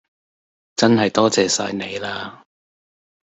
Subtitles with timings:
[0.77, 2.41] 真系多謝晒你啦